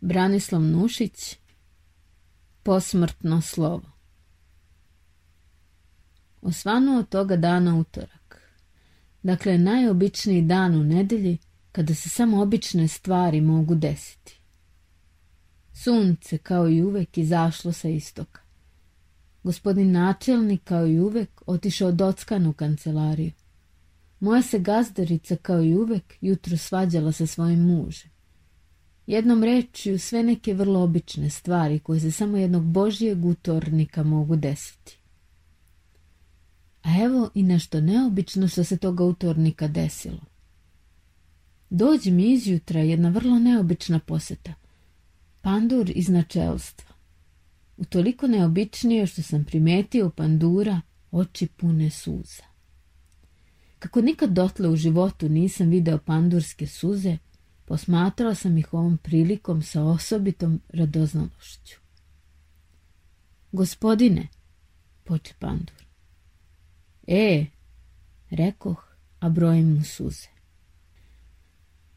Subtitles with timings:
[0.00, 1.36] Branislav Nušić
[2.62, 3.92] Posmrtno slovo
[6.42, 8.40] Osvanuo toga dana utorak.
[9.22, 11.38] Dakle, najobičniji dan u nedelji
[11.72, 14.40] kada se samo obične stvari mogu desiti.
[15.72, 18.40] Sunce, kao i uvek, izašlo sa istoka.
[19.42, 23.32] Gospodin načelnik, kao i uvek, otišao dockan u kancelariju.
[24.20, 28.15] Moja se gazdarica, kao i uvek, jutro svađala sa svojim mužem.
[29.06, 34.98] Jednom rečju sve neke vrlo obične stvari koje se samo jednog božijeg utornika mogu desiti.
[36.82, 40.20] A evo i nešto neobično što se toga utornika desilo.
[41.70, 44.54] Dođe mi izjutra jedna vrlo neobična poseta.
[45.40, 46.94] Pandur iz načelstva.
[47.76, 50.80] Utoliko neobičnije što sam primetio u pandura
[51.10, 52.42] oči pune suza.
[53.78, 57.18] Kako nikad dotle u životu nisam video pandurske suze,
[57.66, 61.76] posmatrao sam ih ovom prilikom sa osobitom radoznalošću.
[63.52, 64.28] Gospodine,
[65.04, 65.86] poče pandur.
[67.06, 67.46] E,
[68.30, 70.28] rekoh, a brojim mu suze.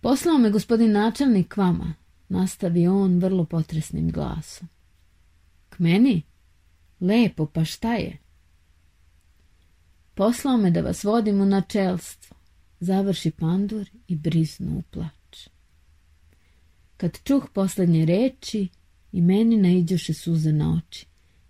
[0.01, 1.93] Poslao me gospodin načelnik k vama,
[2.29, 4.67] nastavi on vrlo potresnim glasom.
[5.69, 6.21] K meni?
[6.99, 8.17] Lepo, pa šta je?
[10.13, 12.37] Poslao me da vas vodim u načelstvo,
[12.79, 15.18] završi pandur i briznu u.
[16.99, 18.67] Kad čuh poslednje reči,
[19.11, 21.05] i meni naiđoše suze na oči,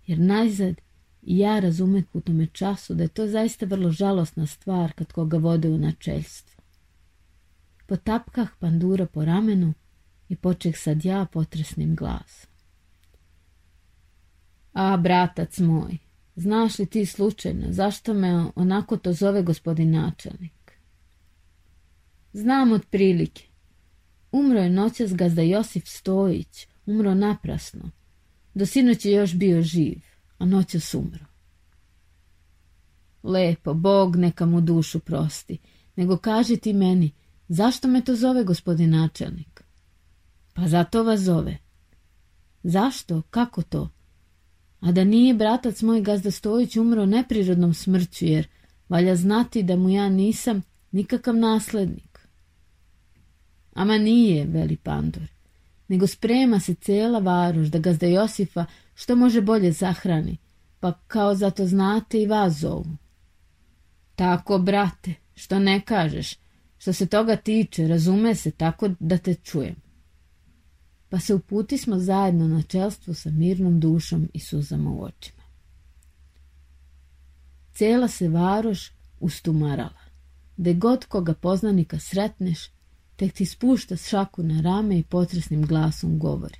[0.06, 0.74] jer najzad
[1.22, 5.38] i ja razumeh u tome času da je to zaista vrlo žalosna stvar kad koga
[5.38, 6.62] vode u načeljstvo.
[7.86, 9.74] Potapkah pandura po ramenu
[10.28, 12.50] i počeh sad ja potresnim glasom.
[14.72, 15.98] A, bratac moj,
[16.36, 20.72] znaš li ti slučajno zašto me onako to zove gospodin načelnik?
[22.32, 23.49] Znam otprilike.
[24.32, 27.90] Umro je noćas gazda Josif Stojić, umro naprasno.
[28.54, 30.00] Do sinoć je još bio živ,
[30.38, 31.24] a noćas umro.
[33.22, 35.58] Lepo, Bog neka mu dušu prosti,
[35.96, 37.10] nego kaži ti meni,
[37.48, 39.64] zašto me to zove gospodin načelnik?
[40.54, 41.58] Pa zato vas zove.
[42.62, 43.22] Zašto?
[43.30, 43.90] Kako to?
[44.80, 48.48] A da nije bratac moj gazda Stojić umro neprirodnom smrću, jer
[48.88, 50.62] valja znati da mu ja nisam
[50.92, 52.09] nikakav naslednik.
[53.74, 55.28] Ama nije, veli Pandor,
[55.88, 58.64] nego sprema se cela varoš da gazda Josifa
[58.94, 60.36] što može bolje zahrani,
[60.80, 62.96] pa kao zato znate i vas zovu.
[64.16, 66.36] Tako, brate, što ne kažeš,
[66.78, 69.90] što se toga tiče, razume se tako da te čujem
[71.10, 75.42] pa se uputi smo zajedno na čelstvo sa mirnom dušom i suzama u očima.
[77.72, 80.00] Cela se varoš ustumarala.
[80.56, 82.70] De god koga poznanika sretneš,
[83.20, 86.58] tek ti spušta šaku na rame i potresnim glasom govori.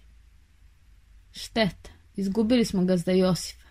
[1.32, 3.68] Šteta, izgubili smo gazda Josifa.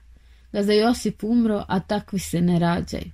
[0.52, 3.12] Gazda Josip umro, a takvi se ne rađaju.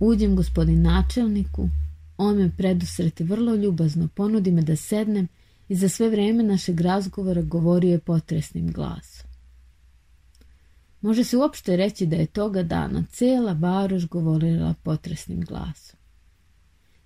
[0.00, 1.68] Uđem gospodin načelniku,
[2.16, 5.28] on me predusreti vrlo ljubazno, ponudi me da sednem
[5.68, 9.30] i za sve vreme našeg razgovora govorio je potresnim glasom.
[11.00, 16.03] Može se uopšte reći da je toga dana cela varoš govorila potresnim glasom.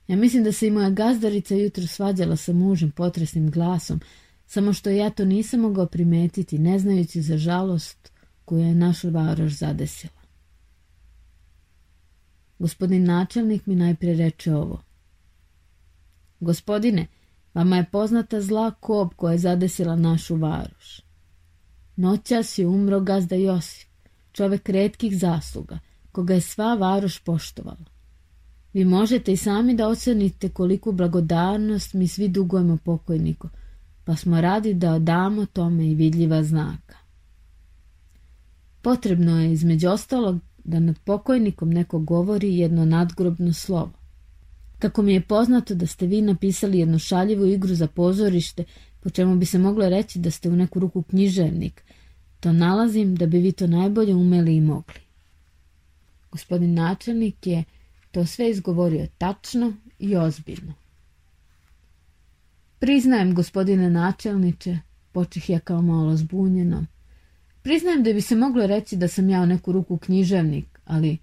[0.08, 4.00] Ja mislim da se i moja gazdarica jutro svađala sa mužem potresnim glasom,
[4.46, 8.12] samo što ja to nisam mogao primetiti, ne znajući za žalost
[8.44, 10.18] koja je našu varoš zadesila.
[12.58, 14.82] Gospodin načelnik mi najpre reče ovo.
[16.40, 17.06] Gospodine,
[17.58, 21.00] Vama je poznata zla kob koja je zadesila našu varoš.
[21.96, 23.88] Noćas je umro gazda Josip,
[24.32, 25.78] čovek redkih zasluga,
[26.12, 27.97] koga je sva varoš poštovala.
[28.72, 33.48] Vi možete i sami da ocenite koliku blagodarnost mi svi dugujemo pokojniku,
[34.04, 36.96] pa smo radi da odamo tome i vidljiva znaka.
[38.82, 43.92] Potrebno je između ostalog da nad pokojnikom neko govori jedno nadgrobno slovo.
[44.78, 48.64] Kako mi je poznato da ste vi napisali jednu šaljivu igru za pozorište,
[49.00, 51.82] po čemu bi se moglo reći da ste u neku ruku književnik,
[52.40, 55.00] to nalazim da bi vi to najbolje umeli i mogli.
[56.30, 57.64] Gospodin načelnik je
[58.10, 60.74] to sve izgovorio tačno i ozbiljno.
[62.78, 64.78] Priznajem, gospodine načelniče,
[65.12, 66.86] počeh ja kao malo zbunjeno.
[67.62, 71.18] Priznajem da bi se moglo reći da sam ja u neku ruku književnik, ali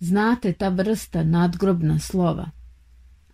[0.00, 2.50] znate ta vrsta nadgrobna slova–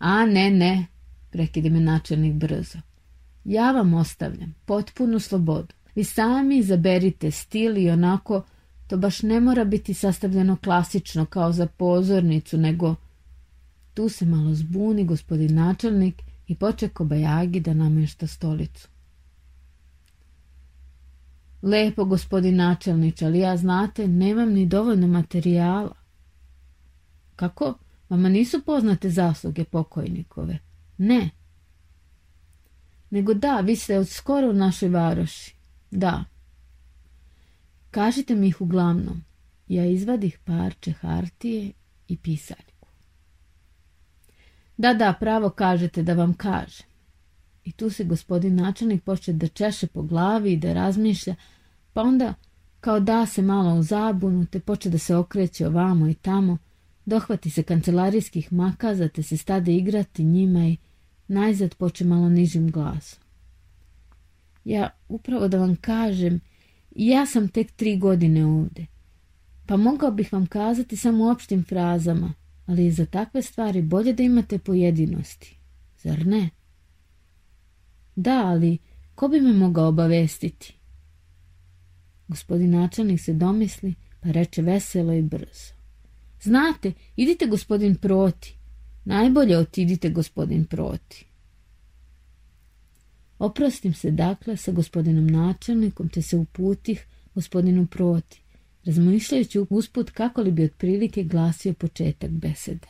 [0.00, 0.86] A ne, ne,
[1.30, 2.78] prekidi me načelnik brzo.
[3.44, 5.74] Ja vam ostavljam potpunu slobodu.
[5.94, 8.42] Vi sami izaberite stil i onako
[8.90, 12.94] to baš ne mora biti sastavljeno klasično kao za pozornicu, nego
[13.94, 18.88] tu se malo zbuni gospodin načelnik i poče kobajagi da namešta stolicu.
[21.62, 25.94] Lepo, gospodin načelnič, ali ja znate, nemam ni dovoljno materijala.
[27.36, 27.74] Kako?
[28.08, 30.58] Vama nisu poznate zasluge pokojnikove?
[30.98, 31.30] Ne.
[33.10, 35.54] Nego da, vi ste od skoro u našoj varoši.
[35.90, 36.24] Da.
[37.90, 39.24] Kažite mi ih uglavnom.
[39.68, 41.72] Ja izvadih parče hartije
[42.08, 42.86] i pisaljku.
[44.76, 46.86] Da, da, pravo kažete da vam kažem.
[47.64, 51.34] I tu se gospodin načelnik počne da češe po glavi i da razmišlja,
[51.92, 52.34] pa onda
[52.80, 56.58] kao da se malo u zabunu, te poče da se okreće ovamo i tamo,
[57.06, 60.76] dohvati se kancelarijskih makaza, te se stade igrati njima i
[61.28, 63.20] najzad poče malo nižim glasom.
[64.64, 66.40] Ja, upravo da vam kažem,
[66.96, 68.86] ja sam tek tri godine ovde,
[69.66, 72.34] pa mogao bih vam kazati samo opštim frazama,
[72.66, 75.58] ali za takve stvari bolje da imate pojedinosti,
[75.98, 76.50] zar ne?
[78.16, 78.78] Da, ali
[79.14, 80.76] ko bi me mogao obavestiti?
[82.28, 85.74] Gospodin načelnik se domisli, pa reče veselo i brzo.
[86.42, 88.56] Znate, idite gospodin Proti.
[89.04, 91.29] Najbolje otidite gospodin Proti.
[93.40, 98.42] Oprostim se dakle sa gospodinom načelnikom, te se uputih gospodinu Proti,
[98.84, 102.88] razmišljajući usput kako li bi otprilike glasio početak besede.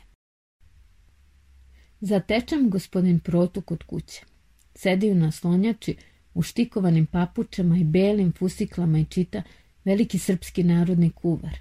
[2.01, 4.25] Zatečem gospodin Protu kod kuće.
[4.75, 5.97] Sedi na slonjači
[6.35, 9.43] u štikovanim papučama i belim fusiklama i čita
[9.85, 11.59] veliki srpski narodni kuvar,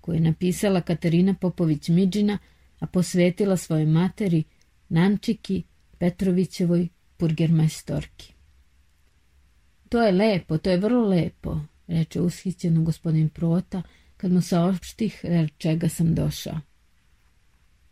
[0.00, 2.38] koji je napisala Katarina Popović Midžina,
[2.78, 4.44] a posvetila svojoj materi
[4.88, 5.62] Nančiki
[5.98, 6.88] Petrovićevoj
[7.22, 8.32] purgermajstorki.
[9.88, 13.82] To je lepo, to je vrlo lepo, reče ushićeno gospodin Prota,
[14.16, 15.24] kad mu saopštih
[15.58, 16.58] čega sam došao.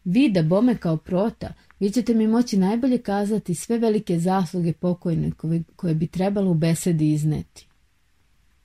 [0.05, 5.31] Vi da bome kao prota, vi ćete mi moći najbolje kazati sve velike zasluge pokojne
[5.77, 7.67] koje bi trebalo u besedi izneti.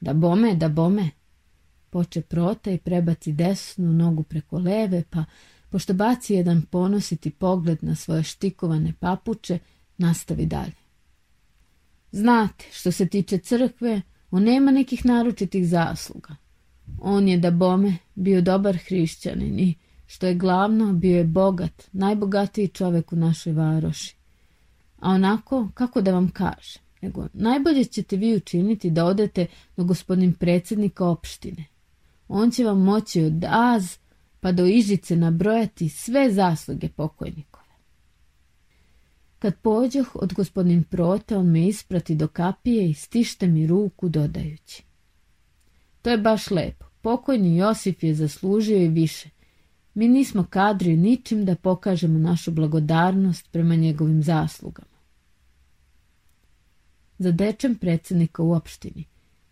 [0.02, 1.10] Da bome, da bome.
[1.90, 5.26] Poče prota i prebaci desnu nogu preko leve, pa,
[5.70, 9.60] pošto baci jedan ponositi pogled na svoje štikovane papuče,
[9.98, 10.86] nastavi dalje.
[12.12, 14.02] Znate, što se tiče crkve,
[14.32, 16.36] on nema nekih naročitih zasluga.
[17.00, 19.76] On je da bome bio dobar hrišćanin i
[20.08, 24.16] što je glavno, bio je bogat, najbogatiji čovek u našoj varoši.
[25.00, 29.48] A onako, kako da vam kažem, nego najbolje ćete vi učiniti da odete
[29.78, 31.66] do gospodin predsjednika opštine.
[32.28, 33.98] On će vam moći od Az
[34.40, 37.65] pa do Ižice nabrojati sve zasluge pokojnikove.
[39.46, 44.84] Kad pođoh od gospodin Prota, on me isprati do kapije i stište mi ruku dodajući.
[46.02, 46.86] To je baš lepo.
[47.02, 49.30] Pokojni Josif je zaslužio i više.
[49.94, 54.98] Mi nismo kadri ničim da pokažemo našu blagodarnost prema njegovim zaslugama.
[57.18, 59.06] Zadečem predsjednika u opštini.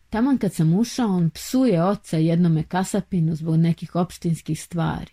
[0.09, 5.11] Taman kad sam ušao, on psuje oca jednome kasapinu zbog nekih opštinskih stvari.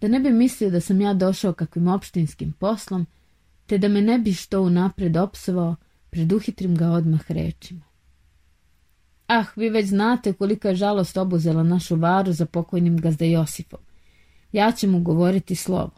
[0.00, 3.06] Da ne bi mislio da sam ja došao kakvim opštinskim poslom,
[3.66, 5.76] te da me ne bi što unapred opsovao,
[6.10, 7.84] preduhitrim ga odmah rečima.
[9.26, 13.80] Ah, vi već znate kolika je žalost obuzela našu varu za pokojnim gazda Josifom.
[14.52, 15.90] Ja ću mu govoriti slovo.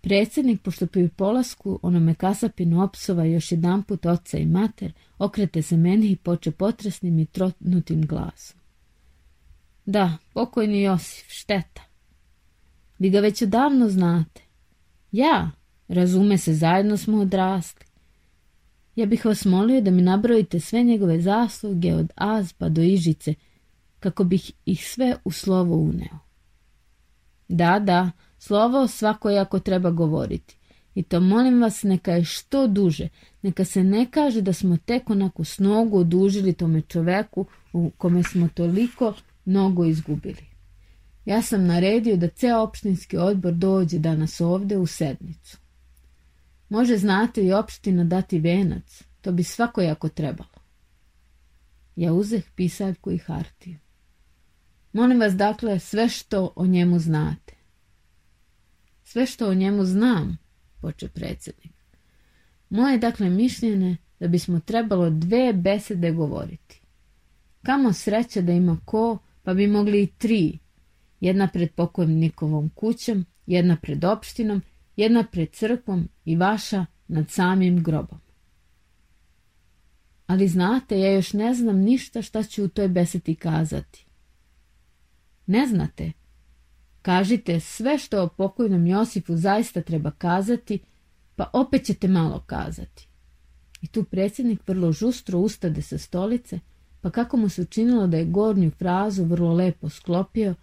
[0.00, 5.76] Predsjednik, pošto pri polasku onome kasapinu opsova još jedan put oca i mater, okrete se
[5.76, 8.60] meni i poče potresnim i trotnutim glasom.
[9.86, 11.82] Da, pokojni Josif, šteta.
[12.98, 14.42] Vi ga već odavno znate.
[15.12, 15.50] Ja,
[15.88, 17.84] razume se, zajedno smo odrasli.
[18.96, 23.34] Ja bih vas molio da mi nabrojite sve njegove zasluge od Az pa do Ižice,
[24.00, 26.18] kako bih ih sve u slovo uneo.
[27.48, 30.56] Da, da, slovo svakojako treba govoriti.
[30.94, 33.08] I to molim vas neka je što duže,
[33.42, 38.48] neka se ne kaže da smo tek onako snogu odužili tome čoveku u kome smo
[38.54, 39.14] toliko
[39.44, 40.44] mnogo izgubili.
[41.24, 45.63] Ja sam naredio da ceo opštinski odbor dođe danas ovde u sednicu.
[46.68, 50.64] Može, znate, i opština dati venac, to bi svakojako trebalo.
[51.96, 53.78] Ja uzeh pisaljku i hartiju.
[54.92, 57.54] Molim vas dakle sve što o njemu znate.
[59.04, 60.38] Sve što o njemu znam,
[60.80, 61.72] poče predsjednik.
[62.70, 66.80] Moje dakle mišljenje da bismo trebalo dve besede govoriti.
[67.62, 70.58] Kamo sreće da ima ko, pa bi mogli i tri.
[71.20, 74.62] Jedna pred pokojnikovom kućom, jedna pred opštinom,
[74.96, 78.18] jedna pred crkvom i vaša nad samim grobom.
[80.26, 84.06] Ali znate, ja još ne znam ništa šta ću u toj besedi kazati.
[85.46, 86.12] Ne znate?
[87.02, 90.78] Kažite sve što o pokojnom Josifu zaista treba kazati,
[91.36, 93.08] pa opet ćete malo kazati.
[93.82, 96.60] I tu predsjednik vrlo žustro ustade sa stolice,
[97.00, 100.54] pa kako mu se učinilo da je gornju frazu vrlo lepo sklopio,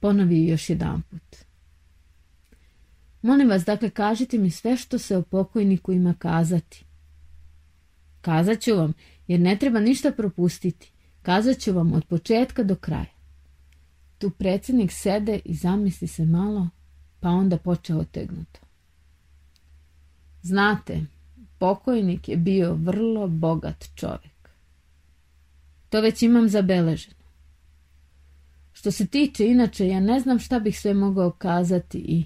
[0.00, 1.49] ponovi još jedanput.
[3.22, 6.84] Molim vas, dakle, kažite mi sve što se o pokojniku ima kazati.
[8.20, 8.92] Kazat ću vam,
[9.26, 10.92] jer ne treba ništa propustiti.
[11.22, 13.20] Kazat ću vam od početka do kraja.
[14.18, 16.68] Tu predsjednik sede i zamisli se malo,
[17.20, 18.60] pa onda počeo otegnuto.
[20.42, 21.04] Znate,
[21.58, 24.50] pokojnik je bio vrlo bogat čovjek.
[25.88, 27.16] To već imam zabeleženo.
[28.72, 32.24] Što se tiče, inače, ja ne znam šta bih sve mogao kazati i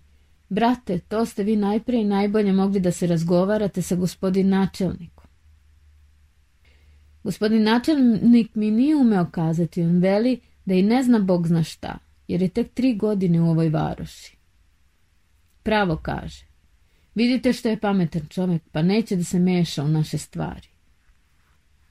[0.48, 5.24] Brate, to ste vi najprije i najbolje mogli da se razgovarate sa gospodin načelnikom.
[7.24, 11.98] Gospodin načelnik mi nije umeo kazati, on veli da i ne zna Bog zna šta,
[12.28, 14.36] jer je tek tri godine u ovoj varoši.
[15.62, 16.46] Pravo kaže.
[17.14, 20.68] Vidite što je pametan čovjek, pa neće da se meša u naše stvari.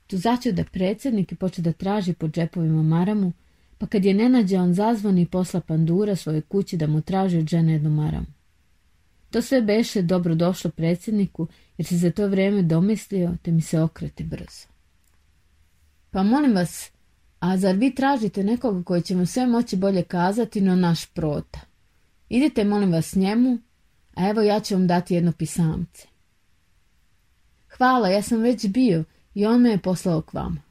[0.08, 3.32] Tu začeo da predsjednik i poče da traži po džepovima maramu,
[3.78, 7.48] pa kad je nenađe on zazvoni i posla pandura svojoj kući da mu traži od
[7.48, 8.43] žene jednu maramu.
[9.34, 11.48] To sve beše dobro došlo predsjedniku,
[11.78, 14.68] jer se za to vrijeme domislio, te mi se okrete brzo.
[16.12, 16.92] Pa molim vas,
[17.40, 21.60] a zar vi tražite nekoga koji će vam sve moći bolje kazati no naš prota?
[22.30, 23.58] Idite, molim vas, njemu,
[24.16, 26.08] a evo ja ću vam dati jedno pisamce.
[27.78, 30.62] Hvala, ja sam već bio i on me je poslao k vama.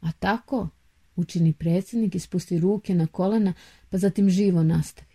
[0.00, 0.68] A tako,
[1.16, 3.52] učini predsjednik i spusti ruke na kolena,
[3.88, 5.09] pa zatim živo nastavi.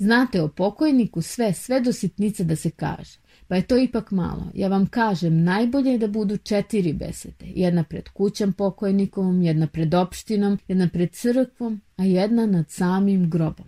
[0.00, 3.18] Znate o pokojniku sve, sve do sitnice da se kaže.
[3.48, 4.50] Pa je to ipak malo.
[4.54, 7.46] Ja vam kažem, najbolje je da budu četiri besede.
[7.54, 13.66] Jedna pred kućom pokojnikovom, jedna pred opštinom, jedna pred crkvom, a jedna nad samim grobom.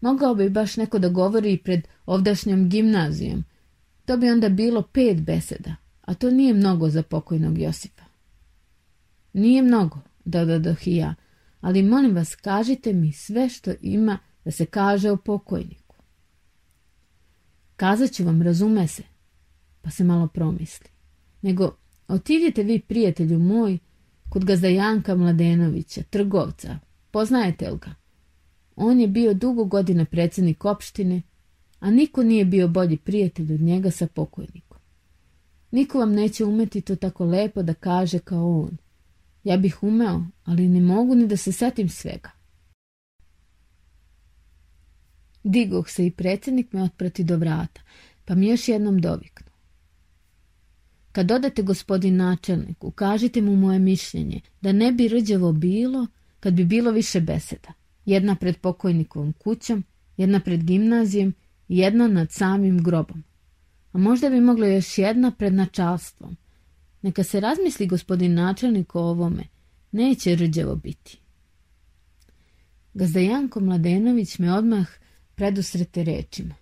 [0.00, 3.44] Mogao bi baš neko da govori i pred ovdašnjom gimnazijom.
[4.04, 8.02] To bi onda bilo pet beseda, a to nije mnogo za pokojnog Josipa.
[9.32, 11.14] Nije mnogo, dodadoh i ja,
[11.60, 15.96] ali molim vas, kažite mi sve što ima da se kaže o pokojniku.
[17.76, 19.02] Kazat ću vam, razume se,
[19.82, 20.88] pa se malo promisli.
[21.42, 21.76] Nego,
[22.08, 23.78] otidite vi, prijatelju moj,
[24.28, 26.78] kod gazda Janka Mladenovića, trgovca.
[27.10, 27.94] Poznajete li ga?
[28.76, 31.22] On je bio dugo godina predsjednik opštine,
[31.80, 34.78] a niko nije bio bolji prijatelj od njega sa pokojnikom.
[35.70, 38.76] Niko vam neće umeti to tako lepo da kaže kao on.
[39.44, 42.30] Ja bih umeo, ali ne mogu ni da se setim svega.
[45.44, 47.80] Digoh se i predsjednik me otprati do vrata,
[48.24, 49.46] pa mi još jednom doviknu.
[51.12, 56.06] Kad odete gospodin načelniku, kažite mu moje mišljenje, da ne bi rđavo bilo
[56.40, 57.72] kad bi bilo više beseda.
[58.04, 59.84] Jedna pred pokojnikovom kućom,
[60.16, 61.34] jedna pred gimnazijom
[61.68, 63.24] i jedna nad samim grobom.
[63.92, 66.36] A možda bi mogla još jedna pred načalstvom.
[67.02, 69.44] Neka se razmisli gospodin načelnik o ovome,
[69.92, 71.18] neće rđavo biti.
[72.94, 74.86] Gazda Janko Mladenović me odmah
[75.34, 76.54] predusrete rečima.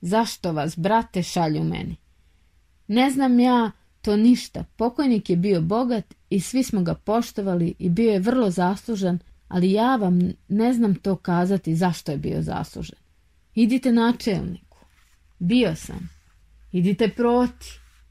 [0.00, 1.96] Zašto vas, brate, šalju meni?
[2.88, 3.70] Ne znam ja
[4.02, 4.64] to ništa.
[4.76, 9.18] Pokojnik je bio bogat i svi smo ga poštovali i bio je vrlo zaslužan,
[9.48, 12.98] ali ja vam ne znam to kazati zašto je bio zaslužen.
[13.54, 14.78] Idite načelniku.
[15.38, 16.10] Bio sam.
[16.72, 17.66] Idite proti.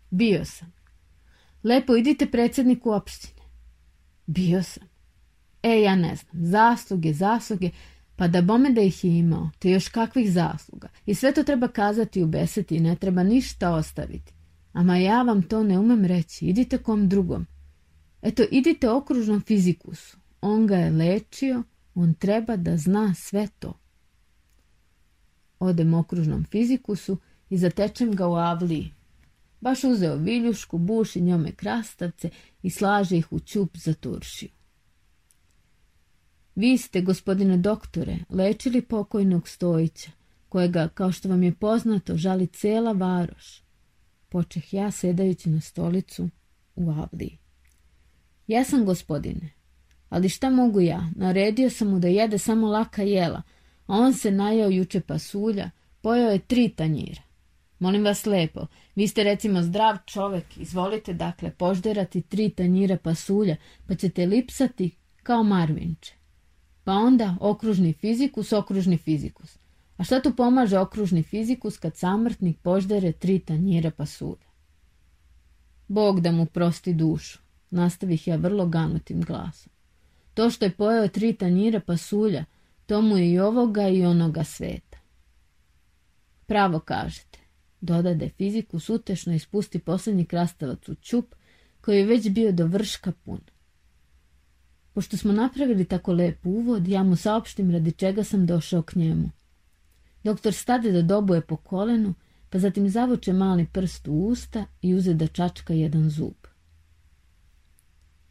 [0.10, 0.74] Bio sam.
[1.64, 3.42] Lepo idite predsjedniku opštine.
[4.26, 4.84] Bio sam.
[5.64, 6.46] E, ja ne znam.
[6.46, 7.70] Zasluge, zasluge.
[8.22, 10.88] Pa da bome da ih je imao, te još kakvih zasluga.
[11.06, 14.34] I sve to treba kazati u beseti i ne treba ništa ostaviti.
[14.74, 17.46] Ama ja vam to ne umem reći, idite kom drugom.
[18.22, 20.18] Eto, idite okružnom fizikusu.
[20.42, 21.64] On ga je lečio,
[21.96, 23.74] on treba da zna sve to.
[25.60, 27.18] Odem okružnom fizikusu
[27.50, 28.92] i zatečem ga u avliji.
[29.62, 32.30] Baš uzeo viljušku, buši njome krastavce
[32.64, 34.50] i slaže ih u ćup za turšiju.
[36.56, 40.12] Vi ste, gospodine doktore, lečili pokojnog Stojića,
[40.50, 43.64] kojega, kao što vam je poznato, žali cela varoš.
[44.30, 46.30] Počeh ja sedajući na stolicu
[46.76, 47.38] u Avliji.
[48.48, 49.50] Ja sam gospodine,
[50.10, 51.10] ali šta mogu ja?
[51.16, 53.42] Naredio sam mu da jede samo laka jela,
[53.86, 55.70] a on se najao juče pasulja,
[56.02, 57.22] pojao je tri tanjira.
[57.80, 63.56] Molim vas lepo, vi ste recimo zdrav čovek, izvolite dakle požderati tri tanjira pasulja,
[63.88, 64.92] pa ćete lipsati
[65.24, 66.21] kao marvinče.
[66.84, 69.58] Pa onda okružni fizikus, okružni fizikus.
[69.98, 74.52] A šta tu pomaže okružni fizikus kad samrtnik poždere tri tanjira pasulja?
[75.88, 79.72] Bog da mu prosti dušu, nastavih ja vrlo ganutim glasom.
[80.34, 82.46] To što je pojeo tri tanjira pasulja,
[82.86, 84.98] to mu je i ovoga i onoga sveta.
[86.46, 87.40] Pravo kažete.
[87.82, 91.36] dodade fiziku sutešno i spusti posljednji krastavac u čup
[91.82, 93.42] koji je već bio do vrška pun.
[94.94, 99.30] Pošto smo napravili tako lep uvod, ja mu saopštim radi čega sam došao k njemu.
[100.24, 102.14] Doktor stade da dobuje po kolenu,
[102.50, 106.34] pa zatim zavuče mali prst u usta i uze da čačka jedan zub.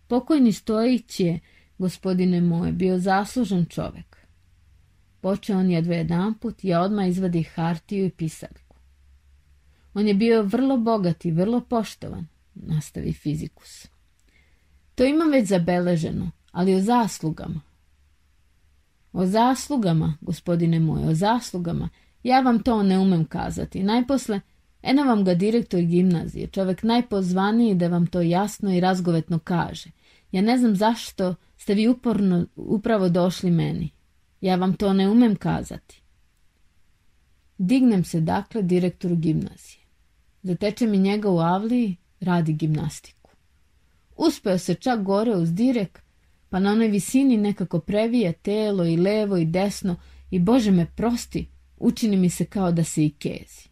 [0.07, 1.41] Pokojni Stojić je,
[1.79, 4.17] gospodine moje, bio zaslužan čovek.
[5.21, 8.77] Počeo on jedva jedan put, ja odmah izvadi hartiju i pisaljku.
[9.95, 13.89] On je bio vrlo bogat i vrlo poštovan, nastavi fizikus.
[14.95, 17.61] To imam već zabeleženo, ali o zaslugama.
[19.13, 21.89] O zaslugama, gospodine moje, o zaslugama,
[22.23, 23.83] ja vam to ne umem kazati.
[23.83, 24.41] Najposle,
[24.83, 29.91] eno vam ga direktor gimnazije, čovek najpozvaniji da vam to jasno i razgovetno kaže.
[30.33, 33.91] Ja ne znam zašto ste vi uporno upravo došli meni.
[34.41, 36.03] Ja vam to ne umem kazati.
[37.59, 39.85] Dignem se dakle direktoru gimnazije.
[40.43, 43.31] Zateče mi njega u avliji, radi gimnastiku.
[44.17, 46.03] Uspeo se čak gore uz direk,
[46.51, 49.97] pa na onoj visini nekako previja telo i levo i desno
[50.31, 53.69] i Bože me prosti, učini mi se kao da se i kezi.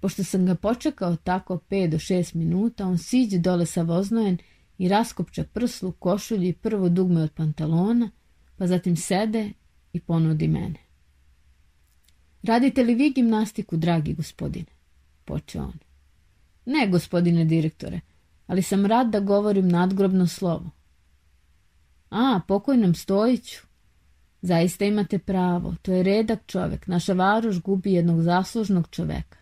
[0.00, 4.38] Pošto sam ga počekao tako 5 do 6 minuta, on siđe dole sa voznojen
[4.78, 8.10] i raskopča prslu, košulji prvo dugme od pantalona,
[8.56, 9.52] pa zatim sede
[9.92, 10.74] i ponudi mene.
[12.42, 14.66] Radite li vi gimnastiku, dragi gospodine?
[15.24, 15.78] Počeo on.
[16.66, 18.00] Ne, gospodine direktore,
[18.46, 20.70] ali sam rad da govorim nadgrobno slovo.
[22.10, 23.68] A, pokojnom Stojiću.
[24.42, 26.86] Zaista imate pravo, to je redak čovek.
[26.86, 29.38] Naša varoš gubi jednog zaslužnog čoveka.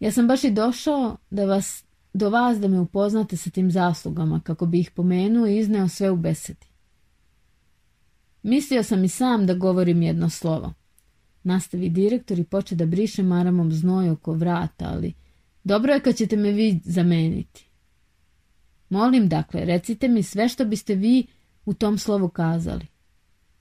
[0.00, 4.40] Ja sam baš i došao da vas, do vas da me upoznate sa tim zaslugama,
[4.40, 6.66] kako bi ih pomenuo i izneo sve u besedi.
[8.42, 10.72] Mislio sam i sam da govorim jedno slovo.
[11.42, 15.14] Nastavi direktor i poče da briše maramom znoj oko vrata, ali
[15.64, 17.65] dobro je kad ćete me vi zameniti.
[18.88, 21.26] Molim, dakle, recite mi sve što biste vi
[21.64, 22.86] u tom slovu kazali.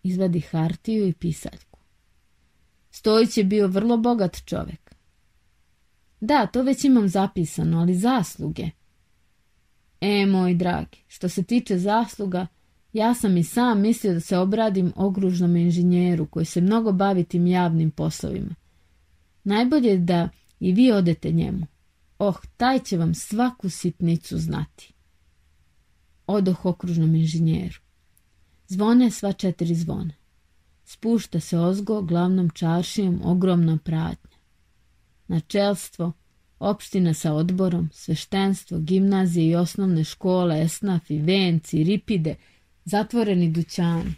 [0.04, 1.80] Izvadi hartiju i pisaljku.
[2.92, 4.96] Stojić je bio vrlo bogat čovek.
[6.22, 8.70] Da, to već imam zapisano, ali zasluge.
[10.02, 12.48] E, moj dragi, što se tiče zasluga,
[12.94, 17.48] ja sam i sam mislio da se obradim ogružnom inženjeru koji se mnogo bavi tim
[17.48, 18.56] javnim poslovima.
[19.44, 21.68] Najbolje je da i vi odete njemu.
[22.20, 24.95] Oh, taj će vam svaku sitnicu znati.
[26.28, 27.80] Odoh okružnom inženjeru.
[28.68, 30.14] Zvone sva četiri zvona.
[30.86, 34.38] Spušta se ozgo glavnom čaršijom ogromna pratnja.
[35.28, 36.12] Načelstvo,
[36.60, 42.36] opština sa odborom, sveštenstvo, gimnazije i osnovne škole, esnafi, venci, ripide,
[42.86, 44.14] zatvoreni dućani.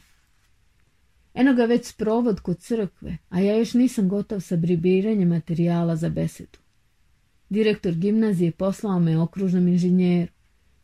[1.33, 6.09] Eno ga već sprovod kod crkve, a ja još nisam gotov sa bribiranjem materijala za
[6.09, 6.59] besedu.
[7.49, 10.36] Direktor gimnazije poslao me okružnom inženjeru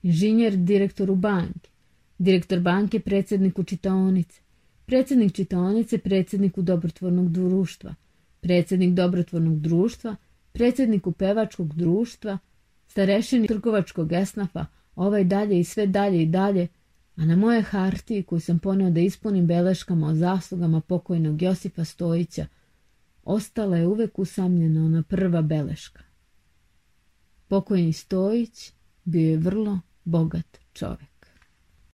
[0.03, 1.69] inženjer direktoru banke,
[2.17, 4.41] direktor banke predsjedniku čitaonice,
[4.85, 7.95] predsjednik čitaonice predsjedniku dobrotvornog društva,
[8.41, 10.15] predsjednik dobrotvornog društva,
[10.51, 12.37] predsjedniku pevačkog društva,
[12.87, 16.67] starešini trgovačkog esnafa, ovaj dalje i sve dalje i dalje,
[17.15, 22.45] a na moje hartiji koju sam poneo da ispunim beleškama o zaslugama pokojnog Josipa Stojića,
[23.23, 26.03] ostala je uvek usamljena ona prva beleška.
[27.47, 28.71] Pokojni Stojić
[29.03, 31.12] bio je vrlo bogat čovjek.